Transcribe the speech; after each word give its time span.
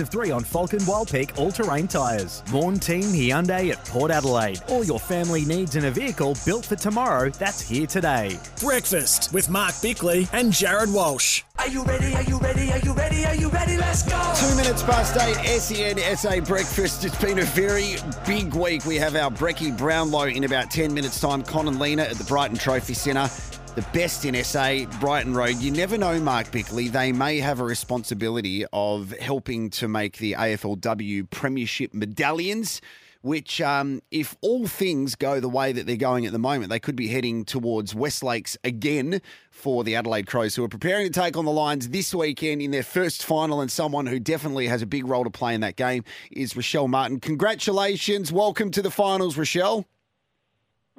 of 0.00 0.08
three 0.08 0.30
on 0.30 0.42
Falcon 0.42 0.78
Wildpeak 0.80 1.38
all-terrain 1.38 1.86
tyres. 1.86 2.42
Lawn 2.50 2.78
Team 2.78 3.02
Hyundai 3.02 3.70
at 3.72 3.84
Port 3.84 4.10
Adelaide. 4.10 4.58
All 4.68 4.82
your 4.82 4.98
family 4.98 5.44
needs 5.44 5.76
in 5.76 5.84
a 5.84 5.90
vehicle 5.90 6.34
built 6.46 6.64
for 6.64 6.76
tomorrow 6.76 7.28
that's 7.28 7.60
here 7.60 7.86
today. 7.86 8.38
Breakfast 8.58 9.34
with 9.34 9.50
Mark 9.50 9.74
Bickley 9.82 10.26
and 10.32 10.50
Jared 10.50 10.90
Walsh. 10.90 11.42
Are 11.58 11.68
you 11.68 11.84
ready? 11.84 12.14
Are 12.14 12.22
you 12.22 12.38
ready? 12.38 12.72
Are 12.72 12.78
you 12.78 12.94
ready? 12.94 13.26
Are 13.26 13.34
you 13.34 13.50
ready? 13.50 13.76
Let's 13.76 14.02
go! 14.02 14.32
Two 14.34 14.56
minutes 14.56 14.82
past 14.82 15.14
eight, 15.18 15.60
SEN 15.60 15.98
SA 16.16 16.40
Breakfast. 16.40 17.04
It's 17.04 17.22
been 17.22 17.40
a 17.40 17.44
very 17.44 17.96
big 18.26 18.54
week. 18.54 18.86
We 18.86 18.96
have 18.96 19.14
our 19.14 19.30
Brecky 19.30 19.76
Brownlow 19.76 20.28
in 20.28 20.44
about 20.44 20.70
10 20.70 20.94
minutes' 20.94 21.20
time. 21.20 21.42
Con 21.42 21.68
and 21.68 21.78
Lena 21.78 22.04
at 22.04 22.16
the 22.16 22.24
Brighton 22.24 22.56
Trophy 22.56 22.94
Centre. 22.94 23.28
The 23.74 23.82
best 23.94 24.26
in 24.26 24.34
SA, 24.44 24.84
Brighton 25.00 25.34
Road. 25.34 25.56
You 25.56 25.70
never 25.70 25.96
know, 25.96 26.20
Mark 26.20 26.50
Bickley. 26.52 26.88
They 26.88 27.10
may 27.10 27.38
have 27.38 27.58
a 27.58 27.64
responsibility 27.64 28.66
of 28.70 29.12
helping 29.12 29.70
to 29.70 29.88
make 29.88 30.18
the 30.18 30.34
AFLW 30.34 31.30
Premiership 31.30 31.94
medallions 31.94 32.82
which, 33.22 33.60
um, 33.60 34.02
if 34.10 34.36
all 34.40 34.66
things 34.66 35.14
go 35.14 35.40
the 35.40 35.48
way 35.48 35.72
that 35.72 35.86
they're 35.86 35.96
going 35.96 36.26
at 36.26 36.32
the 36.32 36.38
moment, 36.38 36.70
they 36.70 36.80
could 36.80 36.96
be 36.96 37.08
heading 37.08 37.44
towards 37.44 37.94
Westlakes 37.94 38.58
again 38.64 39.22
for 39.50 39.84
the 39.84 39.94
Adelaide 39.94 40.26
Crows, 40.26 40.56
who 40.56 40.64
are 40.64 40.68
preparing 40.68 41.06
to 41.06 41.20
take 41.20 41.36
on 41.36 41.44
the 41.44 41.52
Lions 41.52 41.88
this 41.88 42.12
weekend 42.12 42.60
in 42.60 42.72
their 42.72 42.82
first 42.82 43.24
final. 43.24 43.60
And 43.60 43.70
someone 43.70 44.06
who 44.06 44.18
definitely 44.18 44.66
has 44.66 44.82
a 44.82 44.86
big 44.86 45.06
role 45.06 45.24
to 45.24 45.30
play 45.30 45.54
in 45.54 45.60
that 45.60 45.76
game 45.76 46.04
is 46.32 46.54
Rachelle 46.54 46.88
Martin. 46.88 47.20
Congratulations. 47.20 48.32
Welcome 48.32 48.70
to 48.72 48.82
the 48.82 48.90
finals, 48.90 49.36
Rachelle. 49.36 49.84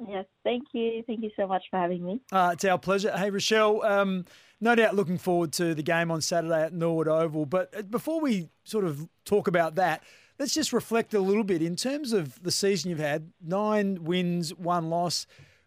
Yes, 0.08 0.24
thank 0.42 0.64
you. 0.72 1.02
Thank 1.06 1.22
you 1.22 1.30
so 1.36 1.46
much 1.46 1.62
for 1.70 1.78
having 1.78 2.04
me. 2.04 2.20
Uh, 2.32 2.50
it's 2.54 2.64
our 2.64 2.78
pleasure. 2.78 3.16
Hey, 3.16 3.30
Rachelle, 3.30 3.84
um, 3.84 4.24
no 4.60 4.74
doubt 4.74 4.96
looking 4.96 5.18
forward 5.18 5.52
to 5.54 5.74
the 5.74 5.82
game 5.82 6.10
on 6.10 6.20
Saturday 6.20 6.64
at 6.64 6.72
Norwood 6.72 7.08
Oval. 7.08 7.46
But 7.46 7.72
uh, 7.76 7.82
before 7.82 8.20
we 8.20 8.48
sort 8.64 8.84
of 8.84 9.08
talk 9.24 9.46
about 9.46 9.76
that, 9.76 10.02
let's 10.38 10.52
just 10.52 10.72
reflect 10.72 11.14
a 11.14 11.20
little 11.20 11.44
bit 11.44 11.62
in 11.62 11.76
terms 11.76 12.12
of 12.12 12.42
the 12.42 12.50
season 12.50 12.90
you've 12.90 12.98
had 12.98 13.30
nine 13.40 14.02
wins, 14.02 14.52
one 14.54 14.90
loss. 14.90 15.26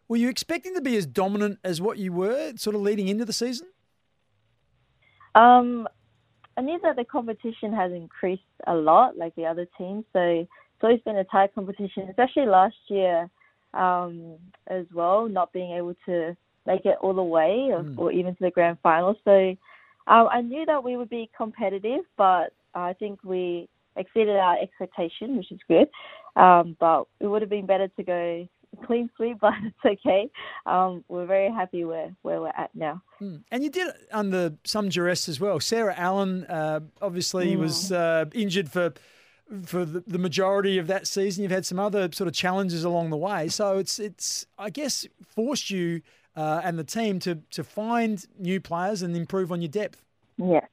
Were 0.09 0.17
you 0.17 0.29
expecting 0.29 0.73
to 0.75 0.81
be 0.81 0.97
as 0.97 1.05
dominant 1.05 1.59
as 1.63 1.79
what 1.79 1.97
you 1.97 2.11
were 2.11 2.53
sort 2.57 2.75
of 2.75 2.81
leading 2.81 3.07
into 3.07 3.23
the 3.23 3.33
season? 3.33 3.67
Um, 5.35 5.87
I 6.57 6.61
knew 6.61 6.79
that 6.83 6.95
the 6.95 7.05
competition 7.05 7.71
has 7.73 7.91
increased 7.91 8.41
a 8.65 8.73
lot, 8.73 9.17
like 9.17 9.35
the 9.35 9.45
other 9.45 9.67
teams. 9.77 10.03
So 10.11 10.19
it's 10.19 10.83
always 10.83 10.99
been 11.01 11.17
a 11.17 11.23
tight 11.23 11.53
competition, 11.55 12.07
especially 12.09 12.45
last 12.45 12.75
year 12.89 13.29
um, 13.77 14.35
as 14.67 14.85
well, 14.93 15.27
not 15.27 15.53
being 15.53 15.71
able 15.73 15.95
to 16.05 16.35
make 16.65 16.85
it 16.85 16.97
all 17.01 17.13
the 17.13 17.23
way 17.23 17.69
or, 17.71 17.83
mm. 17.83 17.97
or 17.97 18.11
even 18.11 18.35
to 18.35 18.43
the 18.43 18.51
grand 18.51 18.77
final. 18.83 19.15
So 19.23 19.55
um, 20.07 20.27
I 20.31 20.41
knew 20.41 20.65
that 20.65 20.83
we 20.83 20.97
would 20.97 21.09
be 21.09 21.29
competitive, 21.35 22.01
but 22.17 22.53
I 22.73 22.93
think 22.93 23.23
we 23.23 23.69
exceeded 23.95 24.35
our 24.35 24.57
expectation, 24.61 25.37
which 25.37 25.51
is 25.51 25.59
good. 25.67 25.87
Um, 26.35 26.77
but 26.79 27.05
it 27.19 27.27
would 27.27 27.41
have 27.41 27.49
been 27.49 27.65
better 27.65 27.87
to 27.87 28.03
go 28.03 28.47
clean 28.85 29.09
sweep, 29.15 29.39
but 29.41 29.53
it's 29.63 29.99
okay. 29.99 30.29
Um, 30.65 31.03
we're 31.07 31.25
very 31.25 31.51
happy 31.51 31.83
where, 31.83 32.13
where 32.21 32.41
we're 32.41 32.49
at 32.49 32.71
now. 32.75 33.01
Mm. 33.21 33.43
And 33.51 33.63
you 33.63 33.69
did 33.69 33.87
it 33.87 33.95
under 34.11 34.53
some 34.63 34.89
duress 34.89 35.27
as 35.27 35.39
well. 35.39 35.59
Sarah 35.59 35.95
Allan 35.97 36.45
uh, 36.45 36.81
obviously 37.01 37.55
mm. 37.55 37.59
was 37.59 37.91
uh, 37.91 38.25
injured 38.33 38.69
for 38.69 38.93
for 39.65 39.85
the, 39.85 40.03
the 40.05 40.17
majority 40.17 40.77
of 40.77 40.87
that 40.87 41.07
season. 41.07 41.43
You've 41.43 41.51
had 41.51 41.65
some 41.65 41.79
other 41.79 42.09
sort 42.11 42.27
of 42.27 42.33
challenges 42.33 42.83
along 42.83 43.09
the 43.09 43.17
way, 43.17 43.47
so 43.47 43.77
it's 43.77 43.99
it's 43.99 44.45
I 44.57 44.69
guess 44.69 45.05
forced 45.35 45.69
you 45.69 46.01
uh, 46.35 46.61
and 46.63 46.77
the 46.77 46.83
team 46.83 47.19
to 47.19 47.35
to 47.51 47.63
find 47.63 48.25
new 48.37 48.59
players 48.59 49.01
and 49.01 49.15
improve 49.15 49.51
on 49.51 49.61
your 49.61 49.69
depth. 49.69 50.03
Yeah, 50.37 50.65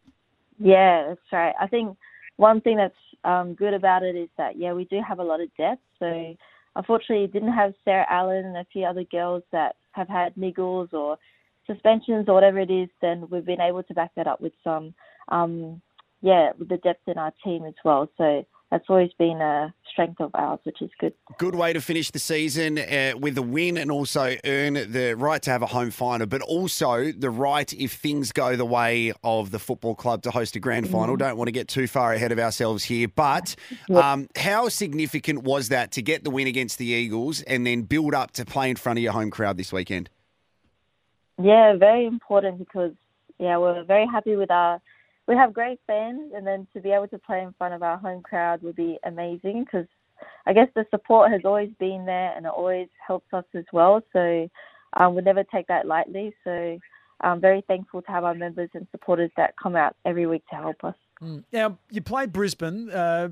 yeah, 0.58 1.08
that's 1.08 1.32
right. 1.32 1.54
I 1.60 1.66
think 1.66 1.96
one 2.36 2.60
thing 2.60 2.76
that's 2.76 2.94
um, 3.24 3.54
good 3.54 3.74
about 3.74 4.02
it 4.02 4.16
is 4.16 4.28
that 4.36 4.58
yeah, 4.58 4.72
we 4.72 4.84
do 4.84 5.00
have 5.06 5.18
a 5.18 5.24
lot 5.24 5.40
of 5.40 5.54
depth. 5.56 5.82
So 5.98 6.36
unfortunately, 6.76 7.26
didn't 7.28 7.52
have 7.52 7.74
Sarah 7.84 8.06
Allan 8.10 8.44
and 8.44 8.56
a 8.56 8.66
few 8.72 8.84
other 8.84 9.04
girls 9.04 9.42
that 9.52 9.76
have 9.92 10.08
had 10.08 10.34
niggles 10.34 10.92
or 10.92 11.18
suspensions 11.66 12.28
or 12.28 12.34
whatever 12.34 12.58
it 12.58 12.70
is. 12.70 12.88
Then 13.00 13.28
we've 13.30 13.44
been 13.44 13.60
able 13.60 13.82
to 13.84 13.94
back 13.94 14.10
that 14.16 14.26
up 14.26 14.40
with 14.40 14.52
some. 14.62 14.94
Um, 15.28 15.80
yeah, 16.20 16.52
with 16.58 16.70
the 16.70 16.78
depth 16.78 17.06
in 17.06 17.18
our 17.18 17.32
team 17.44 17.66
as 17.66 17.74
well. 17.84 18.08
So 18.16 18.46
that's 18.74 18.90
always 18.90 19.12
been 19.20 19.40
a 19.40 19.72
strength 19.88 20.20
of 20.20 20.32
ours, 20.34 20.58
which 20.64 20.82
is 20.82 20.90
good. 20.98 21.12
Good 21.38 21.54
way 21.54 21.72
to 21.72 21.80
finish 21.80 22.10
the 22.10 22.18
season 22.18 22.76
uh, 22.76 23.12
with 23.16 23.38
a 23.38 23.42
win 23.42 23.78
and 23.78 23.88
also 23.88 24.34
earn 24.44 24.74
the 24.74 25.14
right 25.16 25.40
to 25.42 25.50
have 25.52 25.62
a 25.62 25.66
home 25.66 25.92
final, 25.92 26.26
but 26.26 26.42
also 26.42 27.12
the 27.12 27.30
right, 27.30 27.72
if 27.72 27.92
things 27.92 28.32
go 28.32 28.56
the 28.56 28.64
way 28.64 29.12
of 29.22 29.52
the 29.52 29.60
football 29.60 29.94
club, 29.94 30.22
to 30.22 30.32
host 30.32 30.56
a 30.56 30.58
grand 30.58 30.90
final. 30.90 31.14
Mm. 31.14 31.20
Don't 31.20 31.36
want 31.36 31.46
to 31.46 31.52
get 31.52 31.68
too 31.68 31.86
far 31.86 32.14
ahead 32.14 32.32
of 32.32 32.40
ourselves 32.40 32.82
here, 32.82 33.06
but 33.06 33.54
um, 33.94 34.28
how 34.34 34.68
significant 34.68 35.44
was 35.44 35.68
that 35.68 35.92
to 35.92 36.02
get 36.02 36.24
the 36.24 36.30
win 36.30 36.48
against 36.48 36.78
the 36.78 36.86
Eagles 36.86 37.42
and 37.42 37.64
then 37.64 37.82
build 37.82 38.12
up 38.12 38.32
to 38.32 38.44
play 38.44 38.70
in 38.70 38.74
front 38.74 38.98
of 38.98 39.04
your 39.04 39.12
home 39.12 39.30
crowd 39.30 39.56
this 39.56 39.72
weekend? 39.72 40.10
Yeah, 41.40 41.76
very 41.76 42.06
important 42.06 42.58
because 42.58 42.90
yeah, 43.38 43.56
we're 43.56 43.84
very 43.84 44.08
happy 44.08 44.34
with 44.34 44.50
our 44.50 44.80
we 45.26 45.34
have 45.36 45.52
great 45.52 45.80
fans, 45.86 46.32
and 46.34 46.46
then 46.46 46.66
to 46.74 46.80
be 46.80 46.90
able 46.90 47.08
to 47.08 47.18
play 47.18 47.42
in 47.42 47.54
front 47.56 47.74
of 47.74 47.82
our 47.82 47.96
home 47.96 48.22
crowd 48.22 48.62
would 48.62 48.76
be 48.76 48.98
amazing 49.04 49.64
because 49.64 49.86
I 50.46 50.52
guess 50.52 50.68
the 50.74 50.86
support 50.90 51.30
has 51.32 51.42
always 51.44 51.70
been 51.78 52.04
there 52.06 52.34
and 52.36 52.46
it 52.46 52.52
always 52.54 52.88
helps 53.06 53.32
us 53.32 53.44
as 53.54 53.64
well. 53.72 54.02
So 54.12 54.48
um, 54.96 55.14
we 55.14 55.22
never 55.22 55.44
take 55.44 55.66
that 55.68 55.86
lightly. 55.86 56.34
So 56.44 56.78
I'm 57.20 57.40
very 57.40 57.62
thankful 57.66 58.02
to 58.02 58.10
have 58.10 58.24
our 58.24 58.34
members 58.34 58.70
and 58.74 58.86
supporters 58.90 59.30
that 59.36 59.54
come 59.60 59.76
out 59.76 59.96
every 60.04 60.26
week 60.26 60.46
to 60.50 60.56
help 60.56 60.84
us. 60.84 60.94
Mm. 61.22 61.44
Now, 61.52 61.78
you 61.90 62.02
played 62.02 62.32
Brisbane. 62.32 62.90
Uh, 62.90 63.30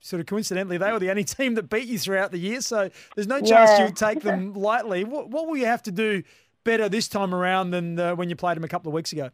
sort 0.00 0.20
of 0.20 0.26
coincidentally, 0.26 0.78
they 0.78 0.92
were 0.92 0.98
the 0.98 1.10
only 1.10 1.24
team 1.38 1.54
that 1.54 1.68
beat 1.68 1.88
you 1.88 1.98
throughout 1.98 2.32
the 2.32 2.38
year. 2.38 2.60
So 2.60 2.90
there's 3.14 3.26
no 3.26 3.40
chance 3.40 3.70
yeah. 3.70 3.86
you 3.86 3.92
take 3.92 4.20
them 4.20 4.52
lightly. 4.54 5.04
What, 5.04 5.30
what 5.30 5.46
will 5.46 5.56
you 5.56 5.66
have 5.66 5.82
to 5.84 5.92
do 5.92 6.22
better 6.64 6.88
this 6.88 7.08
time 7.08 7.34
around 7.34 7.70
than 7.70 7.98
uh, 7.98 8.14
when 8.14 8.28
you 8.28 8.36
played 8.36 8.56
them 8.56 8.64
a 8.64 8.68
couple 8.68 8.90
of 8.90 8.94
weeks 8.94 9.12
ago? 9.12 9.30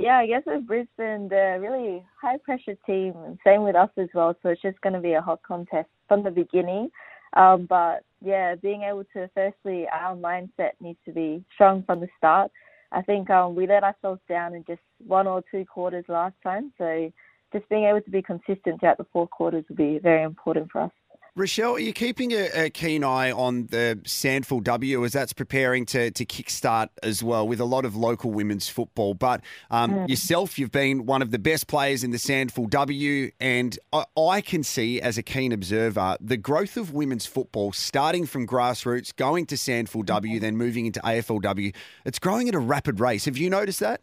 Yeah, 0.00 0.18
I 0.18 0.26
guess 0.26 0.42
with 0.46 0.66
Brisbane, 0.66 1.28
they're 1.28 1.60
really 1.60 2.04
high 2.20 2.38
pressure 2.38 2.76
team, 2.86 3.14
and 3.26 3.36
same 3.44 3.64
with 3.64 3.74
us 3.74 3.90
as 3.96 4.08
well. 4.14 4.36
So 4.42 4.50
it's 4.50 4.62
just 4.62 4.80
going 4.80 4.92
to 4.92 5.00
be 5.00 5.14
a 5.14 5.20
hot 5.20 5.42
contest 5.42 5.88
from 6.06 6.22
the 6.22 6.30
beginning. 6.30 6.90
Um, 7.32 7.66
but 7.68 8.04
yeah, 8.24 8.54
being 8.54 8.82
able 8.82 9.04
to 9.12 9.28
firstly, 9.34 9.86
our 9.92 10.14
mindset 10.14 10.72
needs 10.80 11.00
to 11.04 11.12
be 11.12 11.44
strong 11.52 11.82
from 11.84 12.00
the 12.00 12.08
start. 12.16 12.52
I 12.92 13.02
think 13.02 13.28
um, 13.28 13.56
we 13.56 13.66
let 13.66 13.82
ourselves 13.82 14.20
down 14.28 14.54
in 14.54 14.64
just 14.66 14.80
one 15.04 15.26
or 15.26 15.42
two 15.50 15.64
quarters 15.64 16.04
last 16.08 16.36
time. 16.44 16.72
So 16.78 17.12
just 17.52 17.68
being 17.68 17.84
able 17.84 18.00
to 18.00 18.10
be 18.10 18.22
consistent 18.22 18.78
throughout 18.78 18.98
the 18.98 19.06
four 19.12 19.26
quarters 19.26 19.64
will 19.68 19.76
be 19.76 19.98
very 19.98 20.22
important 20.22 20.70
for 20.70 20.82
us. 20.82 20.92
Rachelle, 21.38 21.74
are 21.74 21.78
you 21.78 21.92
keeping 21.92 22.32
a, 22.32 22.48
a, 22.52 22.70
keen 22.70 23.04
eye 23.04 23.30
on 23.30 23.68
the 23.68 24.00
SANFL 24.02 24.62
W 24.64 25.04
as 25.04 25.12
that's 25.12 25.32
preparing 25.32 25.86
to, 25.86 26.10
to 26.10 26.26
kickstart 26.26 26.88
as 27.02 27.22
well 27.22 27.46
with 27.46 27.60
a 27.60 27.64
lot 27.64 27.84
of 27.84 27.94
local 27.94 28.32
women's 28.32 28.68
football? 28.68 29.14
But 29.14 29.42
um, 29.70 29.92
mm. 29.92 30.08
yourself, 30.08 30.58
you've 30.58 30.72
been 30.72 31.06
one 31.06 31.22
of 31.22 31.30
the 31.30 31.38
best 31.38 31.68
players 31.68 32.02
in 32.02 32.10
the 32.10 32.18
SANFL 32.18 32.68
W, 32.68 33.30
and 33.38 33.78
I, 33.92 34.04
I, 34.16 34.40
can 34.40 34.64
see 34.64 35.00
as 35.00 35.16
a 35.16 35.22
keen 35.22 35.52
observer 35.52 36.16
the 36.20 36.36
growth 36.36 36.76
of 36.76 36.92
women's 36.92 37.24
football 37.24 37.72
starting 37.72 38.26
from 38.26 38.44
grassroots, 38.44 39.14
going 39.14 39.46
to 39.46 39.54
SANFL 39.54 40.04
W, 40.04 40.34
mm-hmm. 40.34 40.42
then 40.42 40.56
moving 40.56 40.86
into 40.86 41.00
AFLW. 41.00 41.72
It's 42.04 42.18
growing 42.18 42.48
at 42.48 42.56
a 42.56 42.58
rapid 42.58 42.98
race. 42.98 43.26
Have 43.26 43.38
you 43.38 43.48
noticed 43.48 43.80
that? 43.80 44.00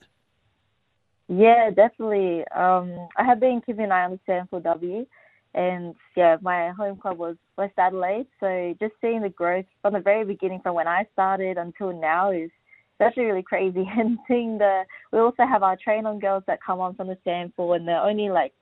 Yeah, 1.27 1.69
definitely. 1.69 2.45
Um, 2.55 3.09
I 3.17 3.25
have 3.25 3.41
been 3.41 3.61
keeping 3.65 3.85
an 3.85 3.91
eye 3.91 4.05
on 4.05 4.11
the 4.11 4.31
SANFL 4.31 4.63
W 4.63 5.05
and 5.55 5.95
yeah, 6.17 6.35
my 6.41 6.69
home 6.71 6.97
club 6.97 7.17
was 7.17 7.37
West 7.57 7.73
Adelaide. 7.77 8.27
So 8.41 8.75
just 8.79 8.93
seeing 8.99 9.21
the 9.21 9.29
growth 9.29 9.65
from 9.81 9.93
the 9.93 10.01
very 10.01 10.25
beginning, 10.25 10.59
from 10.61 10.75
when 10.75 10.87
I 10.87 11.07
started 11.13 11.57
until 11.57 11.97
now, 11.97 12.31
is 12.31 12.51
actually 12.99 13.25
really 13.25 13.41
crazy. 13.41 13.89
And 13.97 14.19
seeing 14.27 14.57
the, 14.57 14.83
we 15.13 15.19
also 15.19 15.45
have 15.45 15.63
our 15.63 15.77
train 15.77 16.05
on 16.05 16.19
girls 16.19 16.43
that 16.47 16.61
come 16.61 16.81
on 16.81 16.95
from 16.95 17.07
the 17.07 17.17
SANFL, 17.25 17.77
and 17.77 17.87
they're 17.87 18.01
only 18.01 18.29
like 18.29 18.53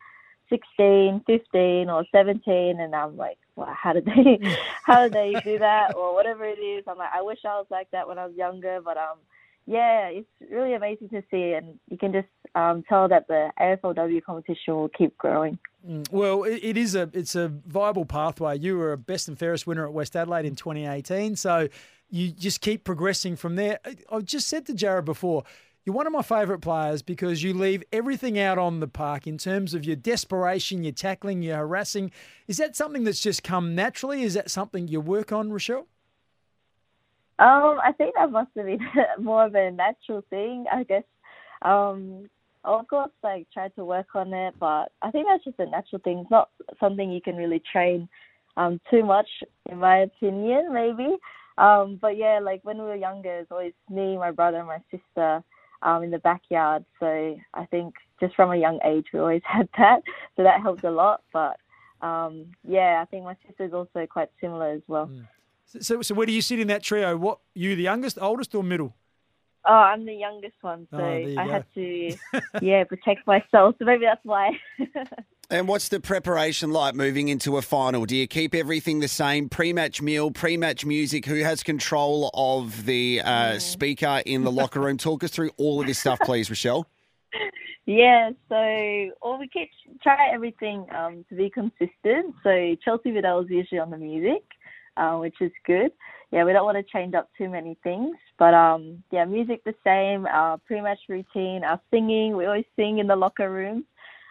16, 0.50 1.24
15, 1.26 1.90
or 1.90 2.06
17, 2.12 2.80
and 2.80 2.96
I'm 2.96 3.18
like, 3.18 3.40
wow, 3.56 3.74
how 3.76 3.94
did 3.94 4.06
they, 4.06 4.40
how 4.84 5.04
did 5.04 5.14
they 5.14 5.34
do 5.44 5.58
that, 5.58 5.96
or 5.98 6.14
whatever 6.14 6.46
it 6.46 6.60
is. 6.60 6.84
I'm 6.88 7.00
like, 7.00 7.12
I 7.14 7.24
wish 7.24 7.40
I 7.44 7.56
was 7.58 7.68
like 7.72 7.90
that 7.92 8.08
when 8.08 8.20
I 8.20 8.28
was 8.28 8.36
younger, 8.36 8.82
but 8.86 8.98
um, 8.98 9.18
yeah, 9.66 10.08
it's 10.08 10.28
really 10.52 10.74
amazing 10.74 11.10
to 11.10 11.24
see, 11.32 11.54
and 11.54 11.80
you 11.90 11.98
can 11.98 12.12
just 12.12 12.28
um, 12.56 12.84
tell 12.88 13.08
that 13.08 13.28
the 13.28 13.50
AFLW 13.60 14.22
competition 14.24 14.76
will 14.76 14.90
keep 14.90 15.18
growing. 15.18 15.58
Mm, 15.88 16.12
well, 16.12 16.44
it, 16.44 16.60
it 16.62 16.78
is 16.78 16.96
a 16.96 17.10
it's 17.14 17.36
a 17.36 17.48
viable 17.48 18.06
pathway. 18.06 18.58
You 18.58 18.78
were 18.78 18.92
a 18.92 18.98
best 18.98 19.28
and 19.28 19.40
fairest 19.40 19.66
winner 19.66 19.86
at 19.86 19.94
West 19.94 20.16
Adelaide 20.16 20.46
in 20.46 20.56
2018, 20.56 21.38
so 21.38 21.70
you 22.10 22.32
just 22.32 22.62
keep 22.62 22.84
progressing 22.84 23.36
from 23.36 23.56
there. 23.56 23.80
I 24.12 24.20
just 24.20 24.48
said 24.48 24.66
to 24.68 24.74
Jared 24.74 25.06
before, 25.06 25.44
you're 25.86 25.96
one 25.96 26.08
of 26.08 26.14
my 26.14 26.22
favourite 26.22 26.62
players 26.62 27.02
because 27.02 27.42
you 27.42 27.54
leave 27.54 27.84
everything 27.92 28.38
out 28.38 28.58
on 28.58 28.82
the 28.82 28.88
park 28.88 29.28
in 29.28 29.38
terms 29.38 29.74
of 29.74 29.84
your 29.84 29.96
desperation, 29.96 30.84
your 30.84 30.94
tackling, 30.94 31.42
your 31.42 31.58
harassing. 31.58 32.12
Is 32.48 32.58
that 32.58 32.76
something 32.76 33.04
that's 33.04 33.20
just 33.20 33.44
come 33.44 33.76
naturally? 33.76 34.24
Is 34.24 34.34
that 34.34 34.52
something 34.52 34.88
you 34.88 35.02
work 35.02 35.32
on, 35.32 35.50
Rachelle? 35.50 35.86
Um, 37.44 37.78
I 37.84 37.92
think 37.98 38.16
that 38.16 38.32
must 38.32 38.52
have 38.56 38.66
been 38.66 38.80
more 39.20 39.46
of 39.46 39.56
a 39.56 39.70
natural 39.70 40.24
thing. 40.30 40.66
I 40.72 40.84
guess 40.84 41.04
um, 41.64 42.30
of 42.64 42.88
course, 42.88 43.12
like 43.24 43.48
try 43.54 43.68
to 43.70 43.84
work 43.84 44.08
on 44.16 44.34
it, 44.34 44.54
but 44.60 44.92
I 45.02 45.12
think 45.12 45.28
that's 45.30 45.44
just 45.44 45.60
a 45.60 45.70
natural 45.70 46.02
thing. 46.04 46.20
It's 46.20 46.32
not 46.32 46.50
something 46.80 47.12
you 47.12 47.22
can 47.22 47.36
really 47.36 47.62
train 47.72 48.08
um, 48.56 48.80
too 48.90 49.04
much, 49.04 49.28
in 49.70 49.80
my 49.80 50.00
opinion, 50.00 50.74
maybe. 50.74 51.18
Um, 51.58 52.00
but 52.02 52.18
yeah, 52.18 52.40
like 52.42 52.62
when 52.64 52.78
we 52.78 52.86
were 52.86 52.96
younger, 52.96 53.40
it's 53.40 53.52
always 53.52 53.74
me, 53.90 54.18
my 54.18 54.32
brother, 54.32 54.60
and 54.60 54.68
my 54.68 54.80
sister 54.92 55.44
um, 55.82 56.04
in 56.04 56.12
the 56.12 56.20
backyard. 56.20 56.86
So 57.00 57.38
I 57.54 57.66
think 57.66 57.94
just 58.20 58.36
from 58.36 58.52
a 58.52 58.58
young 58.58 58.80
age, 58.86 59.06
we 59.14 59.20
always 59.20 59.42
had 59.46 59.68
that. 59.78 60.02
So 60.38 60.44
that 60.44 60.62
helped 60.62 60.86
a 60.86 60.92
lot. 60.92 61.22
But 61.34 61.58
um, 62.02 62.48
yeah, 62.68 63.00
I 63.02 63.06
think 63.06 63.26
my 63.26 63.36
sister's 63.46 63.74
also 63.74 64.06
quite 64.10 64.30
similar 64.40 64.72
as 64.72 64.82
well. 64.88 65.10
So, 65.80 66.02
so 66.02 66.16
where 66.16 66.26
do 66.26 66.34
you 66.34 66.42
sit 66.42 66.60
in 66.60 66.68
that 66.68 66.84
trio? 66.84 67.18
What 67.18 67.40
you 67.54 67.76
the 67.76 67.84
youngest, 67.84 68.18
oldest, 68.22 68.54
or 68.56 68.64
middle? 68.64 68.96
Oh, 69.66 69.74
I'm 69.74 70.06
the 70.06 70.14
youngest 70.14 70.56
one, 70.62 70.88
so 70.92 70.98
Oh, 70.98 71.02
I 71.38 71.46
go. 71.46 71.52
had 71.52 71.66
to, 71.76 72.16
yeah, 72.62 72.84
protect 72.84 73.26
myself. 73.26 73.76
So 73.80 73.86
maybe 73.86 74.06
that's 74.06 74.24
why. 74.24 74.52
And 75.50 75.68
what's 75.68 75.90
the 75.90 76.00
preparation 76.00 76.72
like 76.72 76.96
moving 76.96 77.28
into 77.28 77.58
a 77.58 77.62
final? 77.62 78.06
Do 78.06 78.16
you 78.16 78.28
keep 78.28 78.56
everything 78.56 79.02
the 79.02 79.08
same? 79.08 79.50
Pre-match 79.50 80.02
meal, 80.02 80.32
pre-match 80.32 80.84
music. 80.84 81.26
Who 81.26 81.36
has 81.44 81.62
control 81.62 82.32
of 82.34 82.86
the 82.86 83.22
uh, 83.24 83.60
speaker 83.60 84.24
in 84.26 84.46
the 84.46 84.52
locker 84.52 84.80
room? 84.80 84.98
Talk 84.98 85.24
us 85.24 85.30
through 85.30 85.52
all 85.58 85.82
of 85.82 85.86
this 85.86 86.00
stuff, 86.00 86.20
please, 86.24 86.50
Rachelle. 86.50 86.86
Yeah, 87.86 88.32
so 88.48 88.56
or 89.22 89.38
we 89.38 89.50
keep 89.50 89.70
try 90.02 90.30
everything 90.34 90.86
um, 90.98 91.26
to 91.28 91.36
be 91.36 91.50
consistent. 91.50 92.34
So 92.42 92.76
Chelsea 92.84 93.12
Biddell 93.12 93.42
is 93.42 93.50
usually 93.50 93.80
on 93.80 93.90
the 93.92 93.98
music, 93.98 94.42
uh, 94.98 95.18
which 95.18 95.36
is 95.42 95.52
good. 95.66 95.92
Yeah, 96.32 96.46
we 96.46 96.54
don't 96.54 96.66
want 96.66 96.78
to 96.78 96.92
change 96.92 97.14
up 97.14 97.30
too 97.38 97.50
many 97.50 97.78
things, 97.84 98.16
but 98.40 98.54
um, 98.54 99.04
yeah, 99.12 99.26
music 99.26 99.64
the 99.64 99.76
same. 99.84 100.26
Our 100.26 100.58
pre-match 100.58 101.00
routine, 101.08 101.64
our 101.64 101.80
singing, 101.92 102.36
we 102.36 102.46
always 102.46 102.66
sing 102.76 102.98
in 102.98 103.08
the 103.08 103.16
locker 103.16 103.52
rooms, 103.52 103.86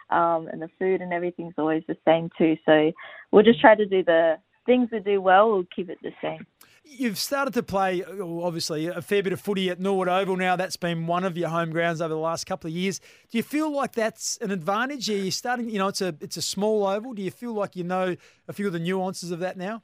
um, 0.09 0.49
and 0.51 0.61
the 0.61 0.69
food 0.77 1.01
and 1.01 1.13
everything's 1.13 1.53
always 1.57 1.83
the 1.87 1.97
same 2.05 2.29
too. 2.37 2.57
So 2.65 2.91
we'll 3.31 3.43
just 3.43 3.61
try 3.61 3.75
to 3.75 3.85
do 3.85 4.03
the 4.03 4.35
things 4.65 4.89
we 4.91 4.99
do 4.99 5.21
well. 5.21 5.51
We'll 5.51 5.67
keep 5.73 5.89
it 5.89 5.97
the 6.03 6.11
same. 6.21 6.45
You've 6.85 7.17
started 7.17 7.53
to 7.53 7.63
play, 7.63 8.03
obviously, 8.03 8.87
a 8.87 9.01
fair 9.01 9.23
bit 9.23 9.31
of 9.31 9.39
footy 9.39 9.69
at 9.69 9.79
Norwood 9.79 10.09
Oval 10.09 10.35
now. 10.35 10.57
That's 10.57 10.75
been 10.75 11.07
one 11.07 11.23
of 11.23 11.37
your 11.37 11.47
home 11.47 11.71
grounds 11.71 12.01
over 12.01 12.13
the 12.13 12.19
last 12.19 12.45
couple 12.45 12.67
of 12.67 12.73
years. 12.73 12.99
Do 13.31 13.37
you 13.37 13.43
feel 13.43 13.73
like 13.73 13.93
that's 13.93 14.37
an 14.41 14.51
advantage? 14.51 15.09
Are 15.09 15.13
you 15.13 15.31
starting, 15.31 15.69
you 15.69 15.79
know, 15.79 15.87
it's 15.87 16.01
a 16.01 16.13
it's 16.19 16.35
a 16.35 16.41
small 16.41 16.85
oval. 16.85 17.13
Do 17.13 17.21
you 17.21 17.31
feel 17.31 17.53
like 17.53 17.77
you 17.77 17.85
know 17.85 18.17
a 18.49 18.53
few 18.53 18.67
of 18.67 18.73
the 18.73 18.79
nuances 18.79 19.31
of 19.31 19.39
that 19.39 19.55
now? 19.55 19.81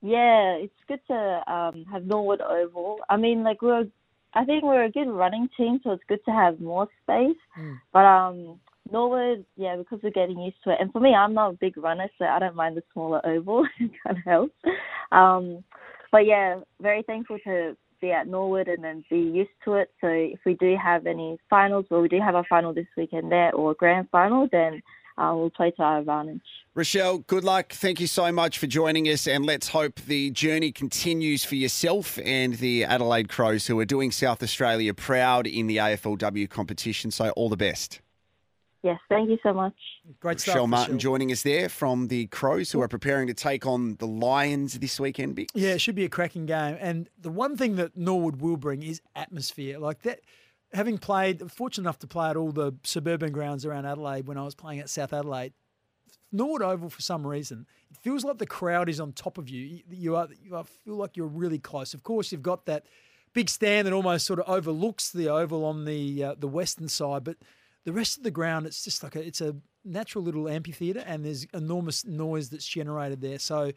Yeah, 0.00 0.52
it's 0.54 0.72
good 0.86 1.00
to 1.08 1.52
um, 1.52 1.84
have 1.92 2.04
Norwood 2.04 2.40
Oval. 2.40 2.98
I 3.08 3.16
mean, 3.16 3.42
like 3.42 3.62
we're, 3.62 3.86
I 4.34 4.44
think 4.44 4.62
we're 4.62 4.84
a 4.84 4.90
good 4.90 5.08
running 5.08 5.48
team, 5.56 5.80
so 5.82 5.90
it's 5.92 6.04
good 6.08 6.24
to 6.26 6.30
have 6.30 6.60
more 6.60 6.88
space. 7.02 7.36
But 7.92 8.04
um, 8.04 8.60
Norwood, 8.92 9.44
yeah, 9.56 9.76
because 9.76 10.00
we're 10.02 10.10
getting 10.10 10.38
used 10.38 10.62
to 10.64 10.70
it. 10.70 10.78
And 10.80 10.92
for 10.92 11.00
me, 11.00 11.14
I'm 11.14 11.34
not 11.34 11.54
a 11.54 11.58
big 11.60 11.76
runner, 11.76 12.08
so 12.18 12.24
I 12.26 12.38
don't 12.38 12.54
mind 12.54 12.76
the 12.76 12.82
smaller 12.92 13.20
oval. 13.26 13.66
it 13.80 13.90
kind 14.06 14.18
of 14.18 14.24
helps. 14.24 14.54
Um, 15.10 15.64
but 16.12 16.26
yeah, 16.26 16.60
very 16.80 17.02
thankful 17.02 17.38
to 17.44 17.76
be 18.00 18.12
at 18.12 18.28
Norwood 18.28 18.68
and 18.68 18.82
then 18.82 19.04
be 19.10 19.18
used 19.18 19.50
to 19.64 19.74
it. 19.74 19.90
So 20.00 20.06
if 20.08 20.38
we 20.46 20.54
do 20.54 20.76
have 20.82 21.06
any 21.06 21.38
finals, 21.50 21.86
well, 21.90 22.00
we 22.00 22.08
do 22.08 22.20
have 22.20 22.34
our 22.34 22.46
final 22.48 22.72
this 22.72 22.86
weekend 22.96 23.30
there, 23.32 23.52
or 23.52 23.72
a 23.72 23.74
grand 23.74 24.08
final, 24.10 24.48
then 24.52 24.80
uh, 25.18 25.34
we'll 25.34 25.50
play 25.50 25.70
to 25.72 25.82
our 25.82 25.98
advantage. 25.98 26.40
Rachelle, 26.76 27.26
good 27.26 27.42
luck. 27.42 27.72
Thank 27.72 28.00
you 28.00 28.06
so 28.06 28.30
much 28.30 28.58
for 28.58 28.68
joining 28.68 29.08
us, 29.08 29.26
and 29.26 29.44
let's 29.44 29.68
hope 29.68 30.00
the 30.06 30.30
journey 30.30 30.70
continues 30.70 31.44
for 31.44 31.56
yourself 31.56 32.18
and 32.24 32.54
the 32.54 32.84
Adelaide 32.84 33.28
Crows, 33.28 33.66
who 33.66 33.78
are 33.80 33.84
doing 33.84 34.12
South 34.12 34.42
Australia 34.42 34.94
proud 34.94 35.46
in 35.46 35.66
the 35.66 35.78
AFLW 35.78 36.48
competition. 36.48 37.10
So, 37.10 37.30
all 37.30 37.48
the 37.48 37.56
best. 37.56 38.00
Yes, 38.84 39.00
thank 39.08 39.28
you 39.28 39.38
so 39.42 39.52
much. 39.52 39.74
Great 40.20 40.38
stuff. 40.38 40.54
Rachelle 40.54 40.68
Martin 40.68 40.96
Rachelle. 40.96 41.00
joining 41.00 41.32
us 41.32 41.42
there 41.42 41.68
from 41.68 42.06
the 42.06 42.26
Crows, 42.26 42.70
who 42.70 42.80
are 42.80 42.86
preparing 42.86 43.26
to 43.26 43.34
take 43.34 43.66
on 43.66 43.96
the 43.96 44.06
Lions 44.06 44.78
this 44.78 45.00
weekend. 45.00 45.34
Big. 45.34 45.48
Yeah, 45.52 45.70
it 45.70 45.80
should 45.80 45.96
be 45.96 46.04
a 46.04 46.08
cracking 46.08 46.46
game. 46.46 46.76
And 46.78 47.08
the 47.20 47.30
one 47.30 47.56
thing 47.56 47.74
that 47.74 47.96
Norwood 47.96 48.40
will 48.40 48.56
bring 48.56 48.84
is 48.84 49.02
atmosphere. 49.16 49.80
Like 49.80 50.02
that, 50.02 50.20
having 50.72 50.98
played, 50.98 51.50
fortunate 51.50 51.84
enough 51.84 51.98
to 52.00 52.06
play 52.06 52.30
at 52.30 52.36
all 52.36 52.52
the 52.52 52.74
suburban 52.84 53.32
grounds 53.32 53.64
around 53.64 53.86
Adelaide 53.86 54.26
when 54.26 54.36
I 54.38 54.44
was 54.44 54.54
playing 54.54 54.80
at 54.80 54.90
South 54.90 55.12
Adelaide, 55.12 55.52
Norwood 56.30 56.62
Oval 56.62 56.90
for 56.90 57.00
some 57.00 57.26
reason, 57.26 57.66
it 57.90 57.96
feels 57.96 58.24
like 58.24 58.38
the 58.38 58.46
crowd 58.46 58.88
is 58.88 59.00
on 59.00 59.12
top 59.12 59.38
of 59.38 59.48
you. 59.48 59.82
You- 59.90 60.16
are, 60.16 60.28
you 60.42 60.54
are 60.56 60.64
feel 60.64 60.96
like 60.96 61.16
you're 61.16 61.26
really 61.26 61.58
close. 61.58 61.94
Of 61.94 62.02
course, 62.02 62.30
you've 62.32 62.42
got 62.42 62.66
that 62.66 62.84
big 63.32 63.48
stand 63.48 63.86
that 63.86 63.94
almost 63.94 64.26
sort 64.26 64.40
of 64.40 64.48
overlooks 64.48 65.10
the 65.10 65.28
oval 65.28 65.64
on 65.64 65.84
the 65.84 66.24
uh, 66.24 66.34
the 66.38 66.48
western 66.48 66.88
side, 66.88 67.24
but 67.24 67.36
the 67.84 67.92
rest 67.92 68.18
of 68.18 68.24
the 68.24 68.30
ground, 68.30 68.66
it's 68.66 68.84
just 68.84 69.02
like 69.02 69.16
a, 69.16 69.26
it's 69.26 69.40
a 69.40 69.56
natural 69.84 70.22
little 70.22 70.48
amphitheatre, 70.48 71.02
and 71.06 71.24
there's 71.24 71.44
enormous 71.54 72.04
noise 72.04 72.50
that's 72.50 72.66
generated 72.66 73.22
there. 73.22 73.38
So 73.38 73.72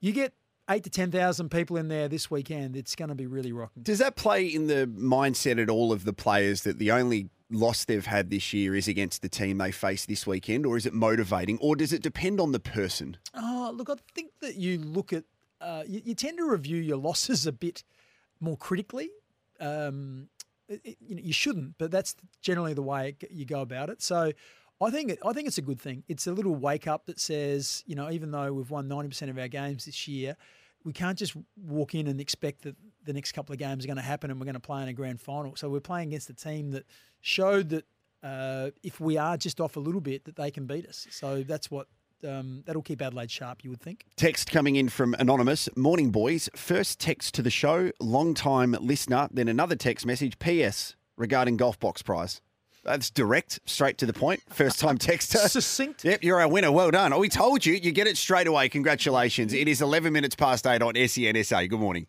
you 0.00 0.12
get 0.12 0.34
eight 0.68 0.84
to 0.84 0.90
ten 0.90 1.10
thousand 1.10 1.50
people 1.50 1.76
in 1.76 1.88
there 1.88 2.08
this 2.08 2.30
weekend. 2.30 2.76
It's 2.76 2.94
going 2.94 3.08
to 3.08 3.14
be 3.14 3.26
really 3.26 3.52
rocking. 3.52 3.82
Does 3.82 3.98
that 3.98 4.16
play 4.16 4.46
in 4.46 4.66
the 4.66 4.86
mindset 4.86 5.60
at 5.62 5.70
all 5.70 5.92
of 5.92 6.04
the 6.04 6.12
players 6.12 6.62
that 6.62 6.78
the 6.78 6.90
only 6.90 7.28
loss 7.50 7.84
they've 7.84 8.06
had 8.06 8.30
this 8.30 8.52
year 8.52 8.74
is 8.74 8.88
against 8.88 9.22
the 9.22 9.28
team 9.28 9.58
they 9.58 9.70
face 9.70 10.06
this 10.06 10.26
weekend, 10.26 10.66
or 10.66 10.76
is 10.76 10.86
it 10.86 10.92
motivating, 10.92 11.58
or 11.60 11.76
does 11.76 11.92
it 11.92 12.02
depend 12.02 12.40
on 12.40 12.52
the 12.52 12.60
person? 12.60 13.16
Oh, 13.34 13.72
look, 13.74 13.88
I 13.88 13.94
think 14.14 14.32
that 14.40 14.56
you 14.56 14.78
look 14.78 15.12
at 15.12 15.24
uh, 15.60 15.84
you, 15.86 16.02
you 16.04 16.14
tend 16.14 16.38
to 16.38 16.44
review 16.44 16.78
your 16.78 16.98
losses 16.98 17.46
a 17.46 17.52
bit 17.52 17.84
more 18.40 18.56
critically. 18.56 19.10
Um, 19.60 20.28
it, 20.68 20.96
you, 21.00 21.14
know, 21.14 21.22
you 21.22 21.32
shouldn't, 21.32 21.78
but 21.78 21.90
that's 21.90 22.16
generally 22.42 22.74
the 22.74 22.82
way 22.82 23.16
it, 23.20 23.30
you 23.30 23.44
go 23.44 23.60
about 23.60 23.90
it. 23.90 24.02
So. 24.02 24.32
I 24.80 24.90
think 24.90 25.18
I 25.24 25.32
think 25.32 25.48
it's 25.48 25.58
a 25.58 25.62
good 25.62 25.80
thing. 25.80 26.04
It's 26.08 26.26
a 26.26 26.32
little 26.32 26.54
wake 26.54 26.86
up 26.86 27.06
that 27.06 27.18
says, 27.18 27.82
you 27.86 27.94
know, 27.94 28.10
even 28.10 28.30
though 28.30 28.52
we've 28.52 28.70
won 28.70 28.88
ninety 28.88 29.08
percent 29.08 29.30
of 29.30 29.38
our 29.38 29.48
games 29.48 29.86
this 29.86 30.06
year, 30.06 30.36
we 30.84 30.92
can't 30.92 31.18
just 31.18 31.34
walk 31.56 31.94
in 31.94 32.06
and 32.06 32.20
expect 32.20 32.62
that 32.62 32.76
the 33.04 33.12
next 33.12 33.32
couple 33.32 33.52
of 33.52 33.58
games 33.58 33.84
are 33.84 33.88
going 33.88 33.96
to 33.96 34.02
happen 34.02 34.30
and 34.30 34.38
we're 34.38 34.44
going 34.44 34.54
to 34.54 34.60
play 34.60 34.82
in 34.82 34.88
a 34.88 34.92
grand 34.92 35.20
final. 35.20 35.56
So 35.56 35.68
we're 35.68 35.80
playing 35.80 36.08
against 36.08 36.28
a 36.28 36.34
team 36.34 36.72
that 36.72 36.84
showed 37.20 37.70
that 37.70 37.84
uh, 38.22 38.70
if 38.82 39.00
we 39.00 39.16
are 39.16 39.36
just 39.36 39.60
off 39.60 39.76
a 39.76 39.80
little 39.80 40.00
bit, 40.00 40.24
that 40.24 40.36
they 40.36 40.50
can 40.50 40.66
beat 40.66 40.86
us. 40.86 41.06
So 41.10 41.42
that's 41.42 41.70
what 41.70 41.86
um, 42.24 42.62
that'll 42.66 42.82
keep 42.82 43.00
Adelaide 43.00 43.30
sharp. 43.30 43.64
You 43.64 43.70
would 43.70 43.80
think. 43.80 44.04
Text 44.16 44.50
coming 44.50 44.76
in 44.76 44.88
from 44.88 45.14
Anonymous. 45.18 45.68
Morning, 45.76 46.10
boys. 46.10 46.48
First 46.54 47.00
text 47.00 47.34
to 47.34 47.42
the 47.42 47.50
show, 47.50 47.90
long 48.00 48.34
time 48.34 48.76
listener. 48.80 49.28
Then 49.30 49.48
another 49.48 49.76
text 49.76 50.04
message, 50.06 50.38
PS, 50.38 50.96
regarding 51.16 51.56
golf 51.56 51.78
box 51.78 52.02
prize. 52.02 52.40
That's 52.86 53.10
direct, 53.10 53.58
straight 53.66 53.98
to 53.98 54.06
the 54.06 54.12
point. 54.12 54.42
First 54.48 54.78
time 54.78 54.96
texter. 54.96 55.38
Succinct. 55.48 56.04
Yep, 56.04 56.22
you're 56.22 56.40
our 56.40 56.48
winner. 56.48 56.70
Well 56.70 56.92
done. 56.92 57.12
Oh, 57.12 57.18
we 57.18 57.28
told 57.28 57.66
you. 57.66 57.74
You 57.74 57.90
get 57.90 58.06
it 58.06 58.16
straight 58.16 58.46
away. 58.46 58.68
Congratulations. 58.68 59.52
It 59.52 59.66
is 59.66 59.82
11 59.82 60.12
minutes 60.12 60.36
past 60.36 60.66
8 60.66 60.80
on 60.82 60.94
SENSA. 60.94 61.68
Good 61.68 61.80
morning. 61.80 62.04